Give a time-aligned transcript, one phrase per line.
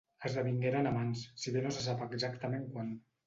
[0.27, 2.93] Esdevingueren amants, si bé no se sap exactament quan.